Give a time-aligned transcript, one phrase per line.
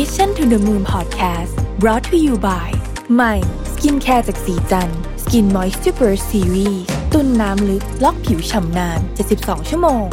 [0.00, 2.68] Mission to the Moon Podcast brought to you by
[3.14, 3.34] ใหม่
[3.72, 4.90] สกินแคร์จากศรีจัน
[5.22, 6.82] ทร์ Skin Moisture Burst Series
[7.12, 9.00] ตุนน้ำลึกล็อกผิวฉ่ำนาน
[9.34, 10.04] 72 ชั่วโมง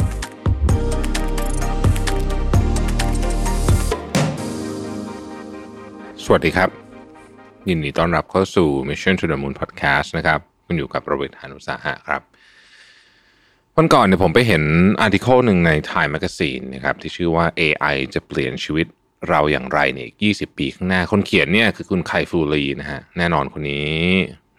[6.24, 6.68] สวัสดีครับ
[7.68, 12.22] ยินดีต้อนรับเข้าสู่ Mission to the Moon Podcast นะครับ คุณอยู่กับผมรวิศ หาญอุตสาหะครับ
[13.76, 14.62] วันก่อนเนี่ยผมไปเห็น
[15.00, 18.88] อาร์ติเคิลหนึ่งใน Time Magazine นะครับที่ชื่อว่า AI จะเปลี่ยนชีวิต
[19.28, 23.92] เราอย่างไรเนี่ยอีก 20 ปีข้างหน้า คนเขียนเนี่ยคือคุณไคฟูลีนะฮะ แน่นอนคนนี้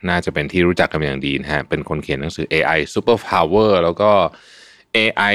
[0.10, 4.12] น่าจะเป็นที่รู้จักกันเป็นอย่างดีนะฮะ เป็นคนเขียนหนังสือ AI Super Power แล้วก็
[4.98, 5.34] AI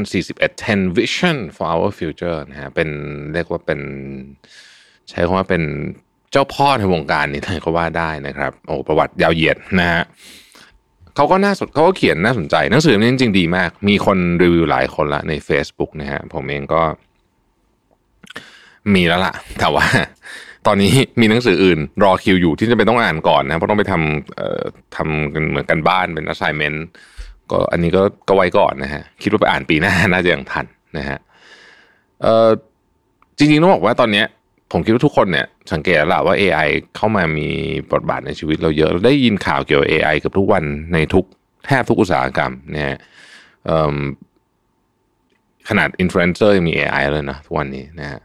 [0.00, 2.88] 2041 10 Vision for our future นะฮะ เป็น
[3.34, 3.80] เรียกว่าเป็น
[5.08, 5.62] ใช้คำว่าเป็น
[6.30, 10.02] เจ้าพ่อในวงการนี้เลยก็ว่าได้นะครับ โอ้ประวัติยาวเหยียดนะฮะ
[11.16, 16.82] เขาก็น่าสนเขาก็เขียนน่าสนใจหนังสือนี้จริง ๆ ดีมาก มีคนรีวิวหลายคนละใน Facebook นะฮะ ผมเองก็
[18.94, 19.86] มีแล้วล่ะ แต่ว่า
[20.66, 24.62] ตอนนี้มีหนังสืออื่น รอคิวอยู่ที่จะไปต้องอ่านก่อนนะเพราะต้องไปทำเอ่อ
[24.96, 26.78] ทำกันเหมือนกันบ้านเป็น assignment
[27.50, 30.66] ก็อันนี้ก็ก็ไว้ก่อนนะฮะคิดว่าไปอ่านปีหน้าน่าจะยังทัน
[30.98, 31.18] นะฮะ
[32.22, 32.48] เอ่อ
[33.38, 34.26] จริงๆต้องบอกว่าตอนเนี้ย
[34.72, 37.48] ผมคิดว่าทุกคนเนี่ยสังเกตแล้วล่ะว่า AI เข้ามามี
[37.92, 41.24] บทบาทในชีวิตเราเยอะเราได้ยินข่าวเกี่ยวกับ AI กับทุกวันในทุก
[41.66, 42.96] แทบทุกอุตสาหกรรมนะฮะ
[45.68, 48.20] ขนาดอินฟลูเอนเซอร์ยังมี AI เลยนะทุกวันนี้นะฮะ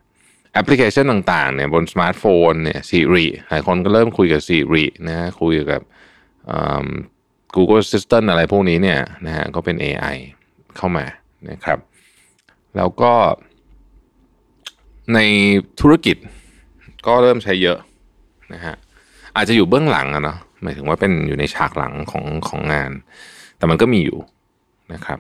[0.62, 5.82] แอปพลิเคชันต่างๆเนี่ยบนสมาร์ทโฟนเนี่ย Siri หลายคนก็เริ่มคุยกับ Siri นะฮะคุยกับ
[6.48, 6.88] เอิ่ม
[7.56, 10.16] Google Assistant อะไรพวกนี้เนี่ยนะฮะก็เป็น AI
[10.78, 11.06] เข้ามา
[11.50, 11.80] นะครับ
[12.78, 13.14] แล้วก็
[15.14, 15.20] ใน
[15.82, 16.18] ธุรกิจ
[17.08, 17.78] ก็เริ่มใช้เยอะ
[18.54, 18.76] นะฮะ
[19.36, 22.92] อาจจะอยู่เบื้องหลังอะเนาะหมายถึงว่าเป็นอยู่ในฉากหลังของของงาน
[23.58, 24.20] แต่มันก็มีอยู่
[24.94, 25.20] นะครับ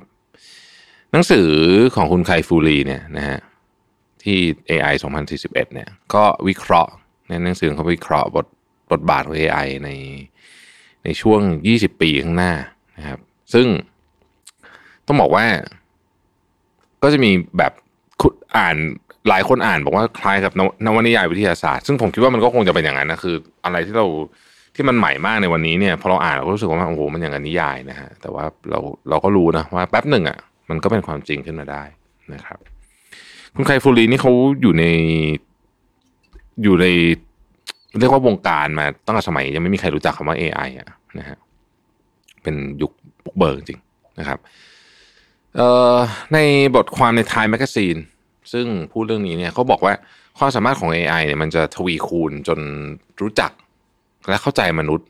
[1.12, 1.50] หนังสือ
[1.96, 3.40] ของคุณไคฟูรีเนี่ยนะฮะ
[4.24, 4.40] ที่
[4.70, 4.94] AI
[5.34, 6.92] 2041เนี่ยก็วิเคราะห์
[7.28, 8.46] ในหนังสือเขาวิเคราะห์บท
[8.92, 9.90] บทบาทของ AI ใน
[11.04, 11.42] ในช่วง
[11.74, 12.54] 20 ปีข้างหน้า
[12.98, 13.20] นะครับ
[13.54, 13.68] ซึ่ง
[15.08, 15.46] ต้องบอกว่า
[17.04, 17.74] ก็จะมีแบบ
[18.58, 18.76] อ่าน
[19.30, 23.36] หลายคนอ่านบอกว่าคล้ายกับนวนวนิยายวิทยาศาสตร์ ซึ่งผมคิดว่ามันก็คงจะเป็นอย่างนั้นนะคือ
[23.66, 24.08] อะไรที่เรา
[24.76, 28.80] ที่มันใหม่มากในวันนี้เนี่ยพอเราอ่านเราก็รู้สึกว่าโอ้โหมันอย่างกับนิยายนะฮะแต่ว่าเรา
[29.10, 30.38] เราก็รู้นะว่าแป๊บหนึ่งอะ
[30.70, 31.84] มันก็เป็นความจริงขึ้นมาได้
[32.34, 32.60] นะครับ
[33.56, 34.84] คุณไคฟูรีนี่เขาอยู่ใน
[36.64, 36.86] อยู่ใน
[38.00, 40.88] เรียกว่าวงการมาตั้งแต่สมัย ยังไม่มีใครรู้จักคำว่า AI อะ
[41.20, 41.38] นะฮะ
[42.44, 42.92] เป็นยุค
[43.26, 43.80] บุกเบิกจริง
[44.20, 44.40] นะครับ
[45.56, 45.98] เอ่อ
[46.34, 46.38] ใน
[46.76, 48.00] บทความใน Time Magazine
[48.54, 49.94] ซึ่งพูดเรื่องนี้เนี่ยเขาบอกว่า
[50.38, 52.60] ความสามารถของ AI เนี่ยมันจะทวีคูณจน
[53.22, 53.52] รู้จัก
[54.30, 55.08] และเข้าใจมนุษย์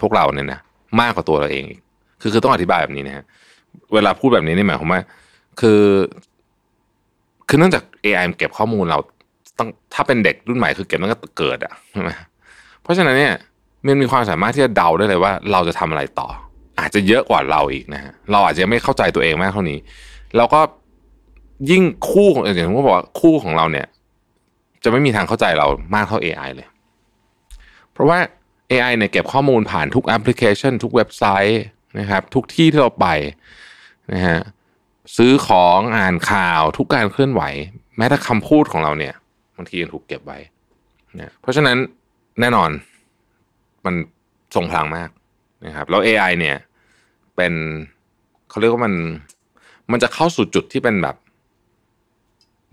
[0.00, 0.60] พวกเราเนี่ยนะ
[1.00, 1.64] มากกว่าตัวเราเอง
[2.20, 3.24] คือคือต้องอธิบายแบบนี้นะฮะ
[3.94, 5.00] เวลาพูดแบบนี้นี่หมายความว่า
[5.60, 5.84] คือ
[7.48, 8.98] คือเนื่องจาก AI มันเก็บข้อมูลเรา
[9.58, 12.10] ต้องถ้าเป็นเด็กรุ่นใหม่คือเก็บตั้งแต่เกิดอะใช่ไหม
[12.82, 13.34] เพราะฉะนั้นเนี่ย
[13.86, 16.28] มันมีความสามารถที่จะเดาได้เลยว่า เราจะทำอะไรต่อ
[16.80, 19.78] อาจจะเยอะกว่าเราอีกนะฮะเราอาจจะไม่เข้าใจตัวเองมากเท่านี้
[20.36, 20.60] แล้วก็
[21.70, 23.86] ยิ่งคู่ของอย่างที่ผมบอกว่าคู่ของเราเนี่ย
[24.84, 26.68] จะไม่มีทางเข้าใจเรามากเท่า AI เลย
[27.92, 28.18] เพราะว่า
[28.70, 31.62] AI เนี่ยเก็บข้อมูลผ่านทุกแอปพลิเคชัน ทุกเว็บไซต์
[31.98, 33.06] นะครับ ทุกที่ที่เราไป
[34.12, 34.38] นะฮะ
[35.16, 37.42] ซื้อของอ่านข่าวทุกการเคลื่อนไหว
[37.98, 39.14] แม้แต่คำพูดของเราเนี่ย
[39.56, 40.38] บางทียังถูกเก็บไว้
[41.18, 41.76] นะเพราะฉะนั้น
[42.40, 42.70] แน่นอน
[43.84, 43.94] มัน
[44.54, 45.10] ทรงพลังมาก
[45.66, 46.56] นะครับแล้ว AI เนี่ย
[47.36, 47.52] เป็น
[48.50, 48.94] เขาเรียกว่ามัน
[49.92, 51.16] มันจะเข้าสู่จุดที่เป็นแบบ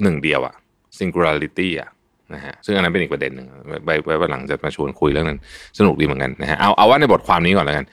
[0.01, 0.55] หนึ่งเดียวอะ
[0.97, 1.89] singularity อะ
[2.33, 3.47] นะฮะซึ่งอันนั้นเป็นอีกประเด็นหนึ่ง
[3.85, 5.39] ไว้ไว้วันหลังจะมาชวนคุยเรื่องนั้น
[5.79, 7.85] สนุกดีเหมือนกันนะฮะเอาเอาว่าในบทความนี้ก่อนแล้วกัน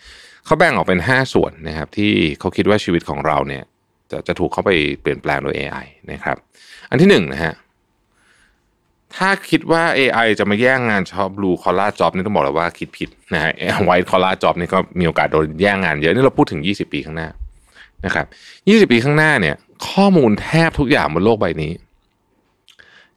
[0.47, 3.65] เขาแบ่งออกเป็น 5 ส่วนนะครับที่เขาคิดว่าชีวิตของเราเนี่ย
[4.11, 4.71] จะจะถูกเข้าไป
[5.01, 6.37] เปลี่ยนแปลงโดย AI นะครับ
[6.91, 7.55] อันที่หนึ่งนะฮะ
[9.17, 13.53] ถ้าคิดว่า AI จะมาแย่งงานชอบบลูคอล่าจ็อบนี่ต้องบอกเลยว่าคิดผิดนะฮะ
[13.85, 17.29] ไวท์คอล่าจ็อบนี่ก็มีโอกาสโดนแย่งงานเยอะนี่เราพูดถึง 20 ปีข้างหน้า
[18.05, 18.27] นะครับ
[18.87, 19.55] 20 ปีข้างหน้าเนี่ย
[19.89, 21.73] ข้อมูลแทบทุกอย่างบนโลกใบนี้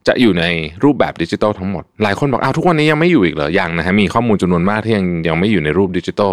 [0.07, 0.45] จะอยู่ใน
[0.83, 6.31] รูปแบบดิจิทัลทั้งหมด หลายคนบอกอ้าวทุกวันนี้ยังไม่อยู่อีกเหรอยังนะฮะมีข้อมูลจำนวนมากที่ยังยังไม่อยู่ในรูปดิจิทัล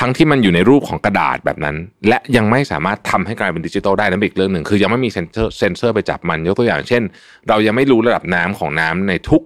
[0.00, 1.76] ทั้งที่มันอยู่ในรูปของกระดาษแบบนั้น
[2.08, 7.02] และยังไม่สามารถทำให้กลายเป็นดิจิทัลได้นั่นอีกเรื่องหนึ่งคือยังไม่มีเซนเซอร์เซนเซอร์ไปจับมัน ยกตัวอย่างเช่น
[7.48, 9.42] เรายังไม่รู้ระดับน้ำของน้ำในทุก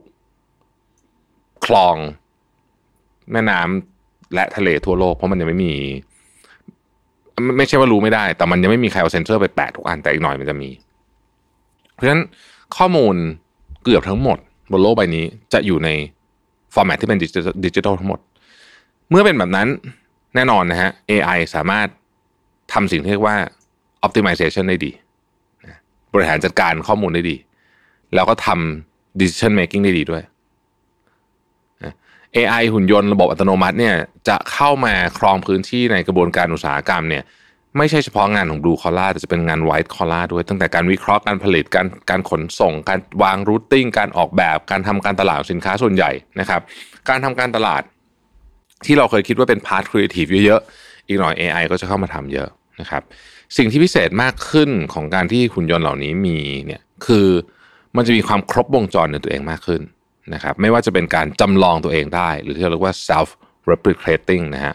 [1.66, 1.96] คลอง
[3.32, 5.74] แม่น้ำและทะเลทั่วโลก เพราะมันยังไม่มี
[7.56, 10.70] ไม่ใช่ว่ารู้ไม่ได้ แต่มันยังไม่มีใครเอาเซนเซอร์ไปแปะทุกอันแต่อีกหน่อยมันจะมี
[11.94, 12.22] เพราะฉะนั้น
[12.76, 13.14] ข้อมูล
[13.84, 14.38] เกือบทั้งหมด
[14.72, 15.88] บนโลกใบนี้จะอยู่ใน
[16.74, 17.18] ฟอร์แมตที่เป็น
[17.64, 18.20] ดิจิทัลทั้งหมด
[19.10, 19.68] เมื่อเป็นแบบนั้น
[20.36, 21.88] แน่นอนนะฮะ AI สามารถ
[22.72, 23.36] ทำสิ่งที่เรียกว่า
[24.06, 24.92] optimization ได้ดี
[26.14, 27.36] บริหารจัดการข้อมูลได้ดี
[28.14, 30.22] แล้วก็ทำ decision making ได้ดีด้วย
[32.36, 33.96] AI หุ่นยนต์ระบบอัตโนมัติเนี่ย
[34.28, 37.24] จะเข้ามาครองพื้นที่ในกระบวนการอุตสาหกรรมเนี่ย
[37.76, 46.10] ไม่ใช่เฉพาะงานของ blue collar แต่จะเป็นงาน white collar ด้วย ตั้งแต่การวิเคราะห์การผลิตการการขนส่ง การวาง routing การออกแบบ การทำการตลาดสินค้าส่วนใหญ่
[46.40, 46.60] นะครับ
[47.08, 47.82] การทำการตลาด
[48.84, 52.48] ที่เราเคยคิดว่าเป็น part creative เยอะๆ อีกหน่อย AI ก็จะเข้ามาทำเยอะ
[52.80, 53.02] นะครับ
[53.56, 57.28] สิ่งที่พิเศษมากขึ้นของการที่หุ่นยนต์เหล่านี้มีเนี่ยคือ
[57.96, 59.82] มันจะมีความครบวงจรในตัวเองมากขึ้น
[60.34, 63.28] นะครับ ไม่ว่าจะเป็นการจำลองตัวเองได้ หรือที่เราเรียกว่า self
[63.70, 64.74] replicating นะฮะ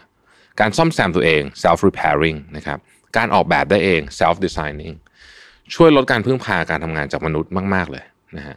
[0.60, 2.78] การซ่อมแซมตัวเอง self repairing นะครับ
[3.16, 4.94] การออกแบบได้เอง self designing
[5.74, 8.04] ช่วยลดการพึ่งพาการทำงานจากมนุษย์มาก ๆ เลย
[8.36, 8.56] นะฮะ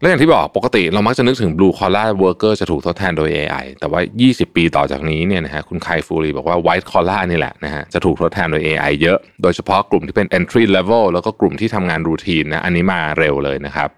[0.00, 10.26] และอย่างที่บอกปกติเรามักจะนึกถึง blue collar worker จะถูกทดแทนโดย AI แต่ว่า 20 ปีต่อจากนี้เนี่ยนะฮะคุณไคฟูรีบอกว่า white collar นี่แหละนะฮะจะถูกทดแทนโดย AI เยอะ โดยเฉพาะกลุ่มที่เป็น
[10.38, 13.88] entry level แล้วก็กลุ่มที่ทำงานรูทีนนะอันนี้มาเร็วเลยนะครับ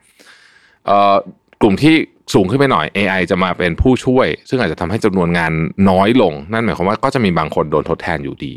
[1.61, 1.95] กลุ่มที่
[2.35, 5.53] สูงขึ้นไปหน่อย AI จะมาเป็นผู้ช่วย ซึ่งอาจจะทำให้จำนวนงาน
[5.91, 8.55] น้อยลง นั่นหมายความว่าก็จะมีบางคนโดนทดแทนอยู่ดี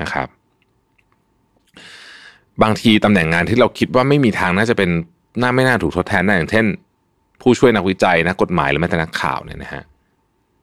[0.00, 0.28] นะครับ
[2.62, 4.90] บางทีตำแหน่งงานที่เราคิดว่าไม่มีทางน่าจะเป็น
[5.40, 6.66] น่าไม่น่าถูกทดแทนได้อย่างเช่น
[7.42, 9.82] ผู้ช่วยนักวิจัยนักกฎหมายหรือแม้แต่นักข่าวเนี่ยนะฮะ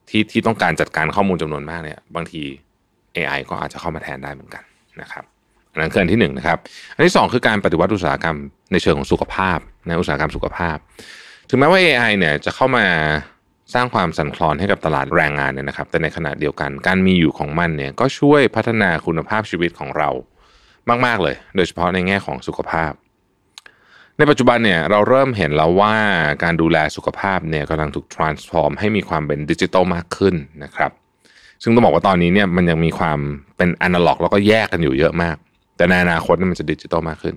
[0.09, 2.41] ที่ที่ต้องการจัดการข้อมูลจำนวนมากเนี่ย บางที
[3.15, 4.63] AI ก็อาจจะเข้ามาแทนได้เหมือนกัน
[5.01, 5.23] นะครับ
[5.71, 6.57] อันนั้นคืออันที่หนึ่งนะครับ
[6.95, 8.37] อันที่สองคือการปฏิวัติอุตสาหกรรม
[8.71, 10.77] ในเชิงของสุขภาพในอุตสาหกรรมสุขภาพ
[11.49, 12.85] ถึงแม้ว่า AI เนี่ยจะเข้ามา
[13.73, 20.09] สร้างความสั่นคลอนให้กับตลาดแรงงานเนี่ยนะครับ แต่ในขณะเดียวกันการมีอยู่ของมันเนี่ยก็ช่วยพัฒนาคุณภาพชีวิตของเรา
[21.05, 22.91] มาก ๆ เลย โดยเฉพาะในแง่ของสุขภาพ
[24.21, 25.95] ในปัจจุบันเนี่ยเราเริ่มเห็นแล้วว่า
[26.43, 30.91] การดูแลสุขภาพเนี่ยกำลังถูก transform ให้มีความเป็นดิจิตอลมากขึ้นนะครับ
[31.63, 33.19] ซึ่งต้องบอกว่าตอนนี้เนี่ยมันยังมีความ
[33.57, 35.35] เป็นอนาล็อก แล้วก็แยกกันอยู่เยอะมาก
[35.77, 37.35] แต่ในอนาคตมันจะดิจิตอลมากขึ้น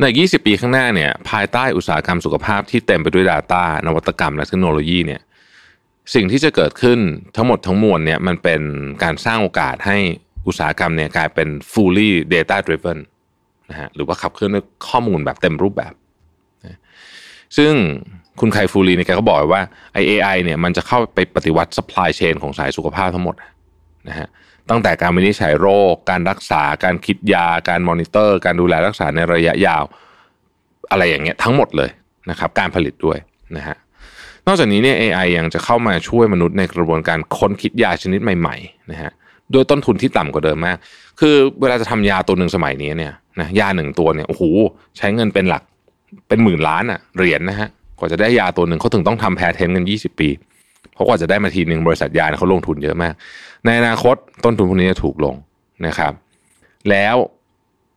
[0.00, 5.20] ใน 20 ปีข้างหน้าเนี่ยภายใต้อุตสาหกรรมสุขภาพที่เต็มไปด้วย Data นวัตกรรม และเทคโนโลยีเนี่ย
[6.14, 6.98] สิ่งที่จะเกิดขึ้น
[7.36, 8.60] ทั้งหมดทั้งมวลเนี่ยมันเป็น
[9.02, 9.96] การสร้างโอกาสให้
[10.46, 12.98] อุตสาหกรรมเนี่ยกลายเป็น fully data driven
[13.70, 15.92] นะฮะหรือว่าขับเคลื่อนด้วยข้อมูลแบบเต็มรูปแบบ
[17.56, 17.72] ซึ่ง
[18.40, 19.62] คุณไคฟูรีเนี่ยแกก็บอกว่า
[19.92, 20.12] ไอเอ
[20.44, 23.34] เนี่ยมันจะเข้าไปปฏิวัติ supply chain ของสายสุขภาพทั้งหมด
[24.08, 24.28] นะฮะ
[24.70, 29.84] ตั้งแต่การวินิจฉัยโรค การรักษา การคิดยา การมอนิเตอร์ การดูแลรักษาในระยะยาว
[30.90, 31.90] อะไรอย่างเงี้ยทั้งหมดเลย
[32.30, 33.18] นะครับการผลิตด้วย
[33.56, 33.76] นะฮะ
[34.46, 39.12] นอกจากนี้เนี่ย AI ยังจะเข้ามาช่วยมนุษย์ในกระบวนการค้นคิดยาชนิดใหม่ๆนะฮะ
[39.52, 40.76] ด้วยต้นทุนที่ต่ำกว่าเดิมมาก
[41.20, 44.42] คือเวลาจะทำยาตัวหนึ่งสมัยนี้เนี่ยนะยาหนึ่งตัวเนี่ยโอ้โห
[44.98, 45.62] ใช้เงินเป็นหลัก
[46.28, 47.68] เป็นหมื่นล้านอะเหรียญนะฮะ
[47.98, 50.28] กว่าจะได้ยาตัวหนึ่งเขาถึงต้องทำแพทเทนกัน 20 ปี
[50.92, 53.14] เพราะกว่าจะได้มาทีหนึ่งบริษัทยาเขาลงทุนเยอะมาก
[53.64, 55.34] ในอนาคตต้นทุนพวกนี้จะถูกลง
[55.86, 56.12] นะครับ
[56.90, 57.16] แล้ว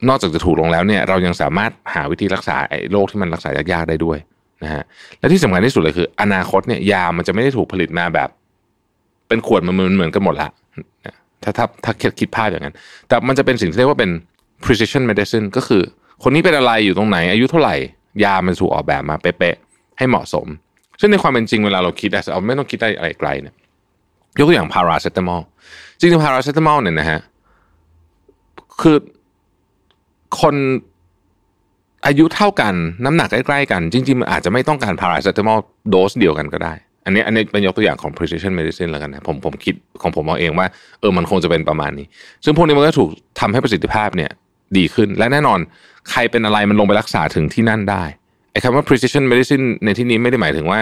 [0.07, 4.17] นอกจากจะถูกลงแล้วเนี่ยเรายังสามารถหาวิธีรักษาไอ้โรคที่มันรักษายากๆได้ด้วย
[4.63, 4.83] นะฮะ
[5.19, 8.29] และที่สำคัญที่สุดเลยคือ อนาคตเนี่ยยามันจะไม่ได้ถูกผลิตมาแบบ
[9.27, 10.49] เป็นขวดมันเหมือนกันหมดละ
[11.43, 12.75] ถ้าถ้าถ้าคิดภาพอย่างนั้น
[13.07, 14.11] แต่มันจะเป็นสิ่งที่เรียกว่าเป็น
[14.63, 15.81] precision medicine ก็คือ
[16.23, 17.75] คนนี้เป็นอะไรอยู่ตรงไหน อายุเท่าไหร่
[18.23, 20.47] ยามันถูกออกแบบมาเป๊ะๆให้เหมาะสม
[20.99, 23.55] ซึ่งในความเป็นจริงเวลาเราคิดเอาไม่ต้องคิดได้อะไรไกลเนี่ย
[24.37, 25.41] ยกตัวอย่างพาราเซตามอล
[25.99, 27.19] จริงๆพาราเซตามอลเนี่ยนะฮะ
[28.81, 28.97] คือ
[30.41, 30.55] คน
[32.05, 32.73] อายุเท่ากัน
[33.05, 36.73] น้ำหนักใกล้ๆกัน จริงๆมันอาจจะไม่ต้องการพาราเซตามอลโดสเดียวกันก็ได้
[37.05, 40.67] อันนี้อันนี้เป็นยกตัวอย่างของ precision medicine แล้วกันนะผมผมคิดของผมเอาเองว่า
[40.99, 42.07] เออมันคงจะเป็นประมาณนี้
[42.43, 44.31] ซึ่งพวกนี้มันก็ถูกทำให้ประสิทธิภาพเนี่ย
[44.77, 45.59] ดีขึ้นและแน่นอน
[46.11, 48.03] ใครเป็นอะไรมันลงไปรักษาถึงที่นั่นได้
[48.51, 50.79] ไอ้คำว่า precision medicine ในที่นี้ไม่ได้หมายถึงว่า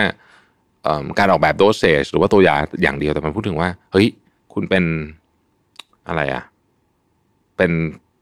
[1.19, 4.07] การออกแบบโดสเซจหรือว่าตัวยาอย่างเดียวแต่มันพูดถึงว่า เฮ้ย
[4.53, 4.83] คุณเป็น
[6.07, 6.43] อะไรอะ
[7.57, 7.71] เป็น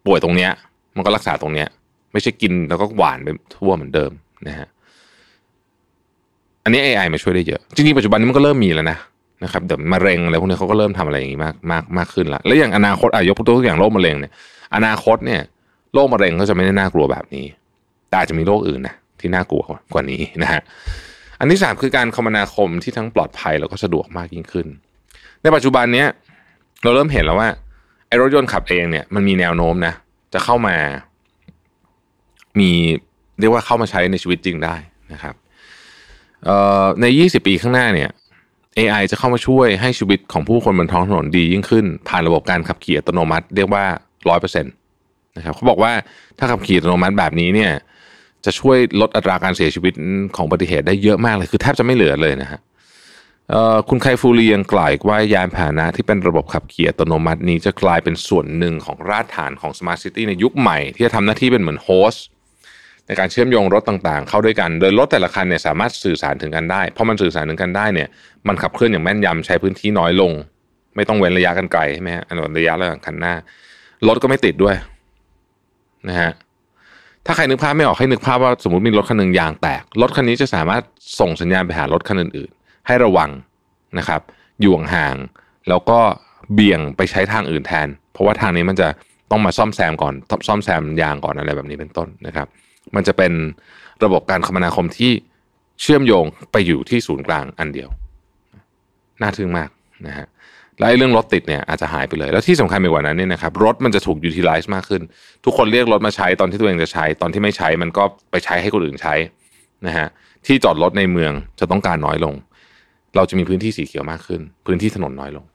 [0.06, 0.51] ป่วยตรงเนี้ย
[0.96, 1.68] มันก็รักษาตรงเนี้ย
[2.12, 4.12] ไม่ใช่กินแล้วก็หวานไปทั่วเหมือนเดิม
[4.48, 4.68] นะฮะ
[6.68, 8.98] อันนี้ AI มาช่วยได้เยอะ จริงๆ ปัจจุบันนี้มันก็เริ่มมีแล้วนะ
[9.44, 14.32] นะครับเดี๋ยวมะเร็งอะไรพวกนี้เขาก็เริ่มทำอะไรอย่างนี้มากมากมากขึ้นละแล้วอย่างอนาคตอายกตัวอย่างโรคมะเร็งเนี่ย
[14.76, 15.42] อนาคตเนี่ย
[15.94, 17.46] โรคมะเร็งก็จะไม่ได้น่ากลัวแบบนี้
[18.10, 19.62] แต่อาจจะมีโรคอื่นนะที่น่ากลัว
[19.94, 20.62] กว่านี้นะฮะ
[21.40, 24.68] อันที่สามคือการคมนาคมที่ทั้งปลอดภัยแล้วก็สะดวกมากยิ่งขึ้น
[25.42, 26.08] ในปัจจุบันเนี้ย
[26.84, 27.50] เราเริ่มเห็นแล้วว่า
[28.08, 29.94] ไอ้รถยนต์ขับเองเนี่ยมันมีแนวโน้มนะ
[30.34, 30.76] จะเข้ามา
[32.60, 32.72] มี
[33.40, 34.76] เรียกว่าเข้ามาใช้ในชีวิตจริงได้
[35.14, 35.36] นะครับ
[37.01, 38.10] ใน 20 ปีข้างหน้าเนี่ย
[38.77, 43.86] AI จะเข้ามาช่วยให้ชีวิตของผู้คนบนท้องถนนดียิ่งขึ้น ผ่านระบบการขับขี่อัตโนมัติเรียกว่า
[44.24, 45.91] 100%นะครับเขาบอกว่า
[46.38, 47.72] ถ้าขับขี่อัตโนมัติแบบนี้เนี่ย
[48.46, 49.94] จะช่วยลดอัตราการเสียชีวิต
[50.36, 52.60] ของอุบัติเหตุได้เยอะมากเลย คือแทบจะไม่เหลือเลยนะฮะ
[53.89, 62.25] คุณไคฟูรียังกล่าวว่ายานพาหนะที่เป็นระบบขับขี่อัตโนมัตินี้จะกลายเป็นส่วนหนึ่งของรากฐานของ Smart City ในยุคใหม่ ที่จะทำหน้าที่เป็นเหมือนโฮสต์
[63.08, 68.08] ในการเชื่อมโยงรถต่างๆ เข้าด้วยกัน โดยรถแต่ละคันเนี่ยสามารถสื่อสารถึงกันได้พอมันสื่อสารถึงกันได้เนี่ย
[68.48, 70.32] มันขับเคลื่อนอย่างแม่นยำใช้พื้นที่น้อยลง
[70.96, 73.34] ไม่ต้องเว้นระยะกันไกลใช่ไหมฮะอันระยะระหว่างคันหน้า
[74.08, 74.76] รถก็ไม่ติดด้วย
[76.10, 76.32] นะฮะ
[77.26, 80.84] ถ้าใครนึกภาพไม่ออกให้นึกภาพว่าสมมติมีรถคันหนึ่งยางแตก รถคันนี้จะสามารถ
[81.20, 83.30] ส่งสัญญาณไปหารถคันอื่นๆ ให้ระวัง
[83.98, 84.22] นะครับ
[84.62, 85.16] อยู่ห่าง
[85.70, 86.00] แล้วก็
[86.54, 88.88] เบี่ยงไปใช้ทางอื่นแทน เพราะว่าทางนี้มันจะ
[89.32, 90.14] ต้องมาซ่อมแซมก่อน
[90.48, 92.48] ซ่อมแซมยางก่อนอะไรแบบนี้เป็นต้นนะครับ
[92.96, 93.34] มันจะเป็น
[94.03, 95.12] ระบบการคมนาคมที่
[95.82, 97.89] เชื่อมโยงไปอยู่ที่ศูนย์กลางอันเดียว
[99.22, 99.70] น่าทึ่งมาก
[100.08, 100.27] นะฮะ
[100.79, 105.01] และเรื่องรถติดเนี่ยอาจจะหายไปเลย แล้วที่สำคัญไปกว่านั้นเนี่ยนะครับรถมันจะถูกยูทิลไลซ์มากขึ้น
[105.46, 109.13] ทุกคนเรียกรถมาใช้ตอนที่ตัวเองจะใช้ ตอนที่ไม่ใช้มันก็ไปใช้ให้คนอื่นใช้
[109.88, 110.08] นะฮะ
[110.46, 112.36] ที่จอดรถในเมืองจะต้องการน้อยลง
[113.15, 115.46] เราจะมีพื้นที่สีเขียวมากขึ้น พื้นที่ถนนน้อยลง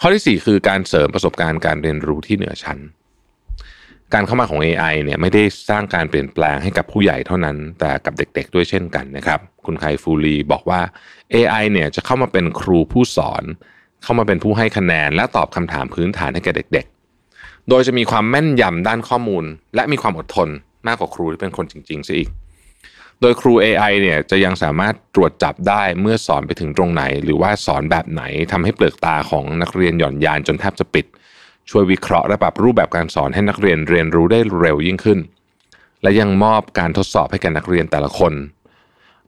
[0.00, 2.78] ข้อที่ 4 คือการเสริมประสบการณ์การเรียนรู้ที่เหนือชั้น
[4.14, 10.80] การเข้ามาของ AI เนี่ยไม่ได้สร้างการเปลี่ยนแปลงให้กับผู้ใหญ่เท่านั้น แต่กับเด็กๆด้วยเช่นกันนะครับ คุณไคฟูลีบอกว่า
[11.34, 13.44] AI เนี่ยจะเข้ามาเป็นครูผู้สอน
[14.02, 16.86] เข้ามาเป็นผู้ให้คะแนน และตอบคำถามพื้นฐานให้แก่เด็ก
[17.28, 19.44] ๆ โดยจะมีความแม่นยำด้านข้อมูล
[19.74, 20.48] และมีความอดทน
[20.86, 22.30] มากกว่าครูที่เป็นคนจริงๆซะอีก
[23.20, 28.22] โดยครู AI เนี่ยจะยังสามารถตรวจจับได้เมื่อสอนไปถึงตรงไหน หรือว่าสอนแบบไหน
[28.52, 31.06] ทำให้เปลือกตาของนักเรียนหย่อนยานจนแทบจะปิด
[31.70, 35.18] ช่วยวิเคราะห์และปรับรูปแบบการสอนให้นักเรียนเรียนรู้ได้เร็วยิ่งขึ้น
[36.02, 38.32] และยังมอบการทดสอบให้แก่นักเรียนแต่ละคน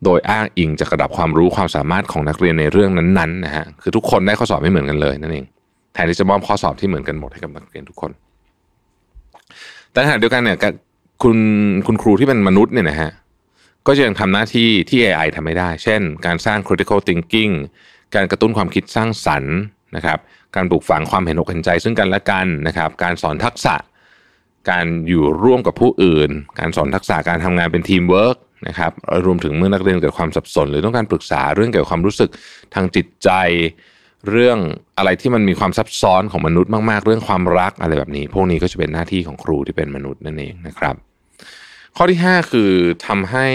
[0.04, 5.45] โดยอ้างอิงจากระดับความรู้ความสามารถของนักเรียนในเรื่องนั้นๆนะฮะคือทุกคนได้ข้อสอบไม่เหมือนกันเลยนั่นเอง
[5.95, 8.11] แทนที่จะมอบข้อสอบที่เหมือนกันหมดให้กับนักเรียนทุกคน
[9.92, 10.59] แต่ขณะเดียวกันเนี่ย
[11.23, 11.38] คุณ
[11.87, 13.11] คุณครูที่เป็นมนุษย์เนี่ยนะฮะ
[13.87, 17.52] ก็จะยังทำหน้าที่ที่ AI ทำไม่ได้ เช่น การสร้าง critical thinking
[18.14, 19.57] การกระตุ้นความคิดสร้างสรรค์
[19.97, 20.18] นะครับ
[20.57, 23.76] การปลูกฝังความเห็นอกเห็นใจซึ่งกันและกันนะครับการสอนทักษะ
[24.71, 28.37] การอยู่ร่วมกับผู้อื่น การสอนทักษะการทำงานเป็นทีมเวิร์ก
[28.68, 28.92] นะครับ
[29.25, 32.30] รวมถึงเมื่อนักเรียนเกิดความสับสน หรือต้องการปรึกษาเรื่องเกี่ยวกับความรู้สึก
[32.75, 33.30] ทางจิตใจ
[34.30, 34.59] เรื่อง
[34.99, 40.95] อะไรที่มันมีความซับซ้อนของมนุษย์มาก ๆ เรื่องความรักอะไรแบบนี้ พวกนี้ก็จะเป็นหน้าที่ของครูที่เป็นมนุษย์นั่นเองนะครับ
[41.97, 42.71] ข้อที่ 5 คือ
[43.07, 43.47] ทำให้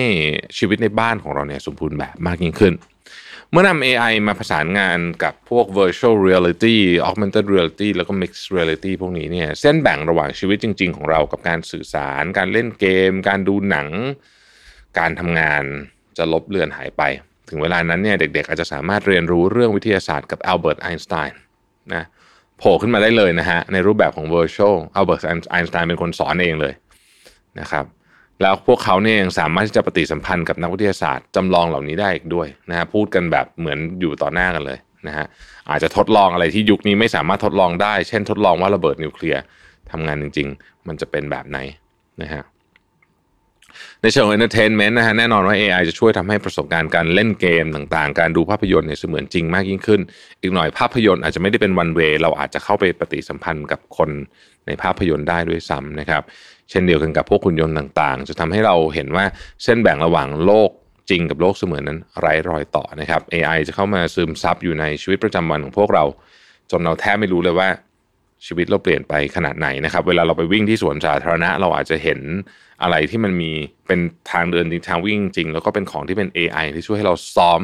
[0.57, 2.73] ชีวิตในบ้านของเราเนี่ยสมบูรณ์แบบมากยิ่งขึ้น
[3.55, 13.87] เมื่อนำ AI มาประสานงานกับพวก virtual reality augmented reality แล้วก็ mixed reality พวกนี้เนี่ยเส้นแบ่งระหว่างชีวิตจริง ๆ ของเรากับการสื่อสาร การเล่นเกม การดูหนัง
[14.99, 15.63] การทำงาน
[16.17, 17.01] จะลบเลือนหายไป
[17.49, 21.39] ถึงเวลานั้นเนี่ยเด็กๆ อาจจะสามารถเรียนรู้เรื่องวิทยาศาสตร์กับอัลเบิร์ตไอน์สไตน์
[21.93, 22.03] นะ
[22.57, 26.73] โผล่ขึ้นมาได้เลยนะฮะ ในรูปแบบของ virtual อัลเบิร์ตไอน์สไตน์เป็นคนสอนเองเลย
[27.59, 27.85] นะครับ
[28.43, 35.25] แล้วพวกเขาเนี่ยยังสามารถที่จะปฏิสัมพันธ์กับนักวิทยาศาสตร์จำลองเหล่านี้ได้อีกด้วยนะฮะพูดกันแบบเหมือนอยู่ต่อหน้ากันเลยนะฮะ
[35.69, 39.41] อาจจะทดลองอะไรที่ยุคนี้ไม่สามารถทดลองได้ เช่นทดลองว่าระเบิดนิวเคลียร์
[39.91, 41.59] ทำงานจริง ๆ มันจะเป็นแบบไหน
[42.21, 42.43] นะฮะ
[44.01, 50.01] ในเชิง entertainment นต์นะฮะแน่นอนว่า AI จะช่วยทำให้ประสบการณ์การเล่นเกมต่างๆ การดูภาพยนตร์เนี่ยเสมือนจริงมากยิ่งขึ้น
[50.41, 54.09] อีกหน่อยภาพยนตร์อาจจะไม่ได้เป็น one way เราอาจจะเข้าไปปฏิสัมพันธ์กับคน
[54.67, 56.23] ในภาพยนตร์ได้ด้วยซ้ำนะครับ
[56.69, 59.25] เช่นเดียวกันกับพวกคุณยนต์ต่างๆ จะทำให้เราเห็นว่า
[59.63, 60.69] เส้นแบ่งระหว่างโลก
[61.09, 66.03] จริงกับโลกเสมือนนั้นไร้รอยต่อนะครับ AI จะเข้ามาซึมซับอยู่ในชีวิตประจำวันของพวกเรา
[66.71, 67.69] จนเราแทบไม่รู้เลยว่า
[68.47, 72.19] ชีวิตเราเปลี่ยนไปขนาดไหนนะครับ เวลาเราไปวิ่งที่สวนสาธารณะ เราอาจจะเห็น
[72.81, 73.51] อะไรที่มันมี
[73.87, 73.99] เป็น
[74.31, 77.61] ทางเดินจริงทางวิ่งจริง แล้วก็เป็นของที่เป็น AI ที่ช่วยให้เราซ้อม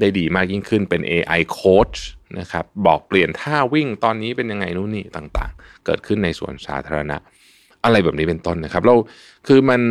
[0.00, 1.98] ได้ดีมากยิ่งขึ้นเป็น AI coach
[2.40, 7.16] นะครับบอกเปลี่ยนท่าวิ่งตอนนี้เป็นยังไงนู่นนี่ต่างๆ เกิดขึ้นในสวนสาธารณะ
[7.84, 8.94] อะไรแบบนี้เป็นต้นนะครับ เรา
[9.46, 9.82] คือมัน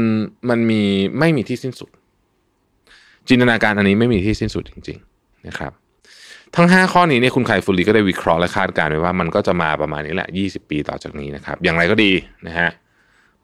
[0.49, 0.81] มันมี
[1.19, 1.89] ไม่มีที่สิ้นสุด
[3.29, 5.71] จินตนาการอันนี้ไม่มีที่สิ้นสุดจริง ๆ นะครับ
[6.57, 12.11] ทั้ง 5 ข้อนี้เนี่ยคุณไคฟูรีก็ได้วิเคราะห์และคาดการณ์ไว้ว่ามันก็จะมาประมาณนี้แหละ 20 ปีต่อจากนี้นะครับ อย่างไรก็ดี
[12.47, 12.69] นะฮะ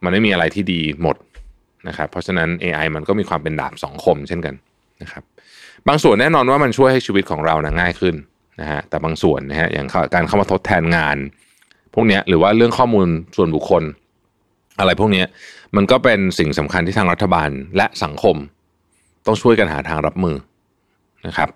[0.03, 1.15] มันไม่มีอะไรที่ดีหมด
[1.88, 4.56] นะครับ เพราะฉะนั้น AI มันก็มีความเป็นดาบสองคมเช่นกัน
[5.01, 5.24] นะครับ
[5.88, 8.15] บางส่วนแน่นอนว่ามันช่วยให้ชีวิตของเรานะง่ายขึ้น
[8.62, 11.18] นะฮะแต่บางส่วนนะฮะอย่างการเข้ามาทดแทนงาน
[11.94, 13.84] พวกนี้หรือว่าเรื่องข้อมูลส่วนบุคคล
[14.80, 15.24] อะไรพวกนี้
[15.75, 18.36] มันก็เป็นสิ่งสำคัญที่ทางรัฐบาลและสังคม
[19.25, 20.36] ต้องช่วยกันหาทางรับมือ
[21.27, 21.50] นะครับ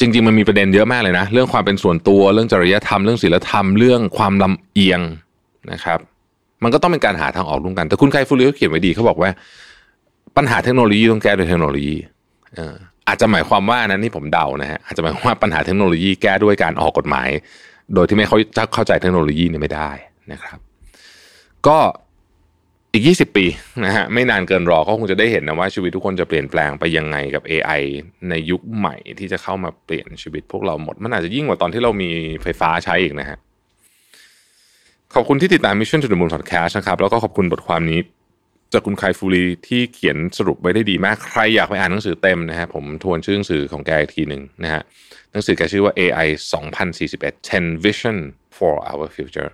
[0.00, 5.00] จริง ๆ มันมีประเด็นเยอะมากเลยนะ เรื่องความเป็นส่วนตัวเรื่องจริยธรรมเรื่องศีลธรรมเรื่องความลำเอียง
[5.72, 5.98] นะครับ
[6.62, 9.30] มันก็ต้องเป็นการหาทางออกร่วมกัน แต่คุณไคฟูริเขาเขียนไว้ดีเขาบอกว่า
[10.36, 11.96] ปัญหาเทคโนโลยีต้องแก้ด้วยเทคโนโลยี
[13.08, 17.28] อาจจะหมายความว่านะนี่ผมเดานะฮะอาจจะหมายความว่าปัญหาเทคโนโลยีแก้ด้วยการออกกฎหมาย
[17.94, 18.38] โดยที่ไม่เขา
[18.74, 19.90] เข้าใจเทคโนโลยีเนี่ยไม่ได้
[20.32, 20.58] นะครับ
[21.66, 21.78] ก็
[22.94, 23.46] อีก 20 ปี
[23.84, 27.82] นะฮะไม่นานเกินรอก็คงจะได้เห็นนะว่าชีวิตทุกคนจะเปลี่ยนแปลงไปยังไงกับ AI
[28.28, 32.10] ในยุคใหม่ที่จะเข้ามาเปลี่ยนชีวิตพวกเราหมด มันอาจจะยิ่งกว่าตอนที่เรามี
[32.42, 33.38] ไฟฟ้าใช้อีกนะฮะ
[35.14, 38.00] ขอบคุณที่ติดตาม Mission to the Moon Podcast นะครับ แล้วก็ขอบคุณบทความนี้
[38.72, 44.82] จากคุณไคฟูรีที่เขียนสรุปไว้ได้ดีมากใครอยากไปอ่านหนังสือเต็มนะฮะผมทวนชื่อหนังสือของแกอีกทีหนึ่งนะฮะ
[45.32, 46.28] หนังสือแกชื่อว่า AI
[46.84, 48.16] 2041 10 Vision
[48.56, 49.50] for Our Future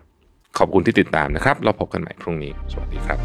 [0.58, 3.18] ขอบคุณที่ติดตามนะครับ เราพบกันใหม่พรุ่งนี้ สวัสดีครับ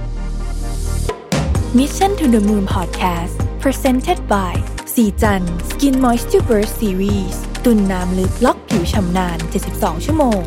[1.79, 4.53] Mission to the Moon Podcast Presented by
[4.95, 9.37] สีจัน Skin Moisture Burst Series ตุ่นน้ำลึกล็อกผิวชำนาน
[9.71, 10.41] 72 ชั่วโมง